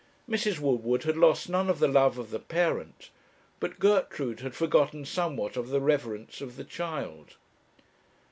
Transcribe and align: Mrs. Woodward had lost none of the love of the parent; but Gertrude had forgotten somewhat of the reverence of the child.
Mrs. 0.27 0.57
Woodward 0.59 1.03
had 1.03 1.15
lost 1.15 1.47
none 1.47 1.69
of 1.69 1.77
the 1.77 1.87
love 1.87 2.17
of 2.17 2.31
the 2.31 2.39
parent; 2.39 3.11
but 3.59 3.77
Gertrude 3.77 4.39
had 4.39 4.55
forgotten 4.55 5.05
somewhat 5.05 5.55
of 5.55 5.69
the 5.69 5.79
reverence 5.79 6.41
of 6.41 6.55
the 6.55 6.63
child. 6.65 7.35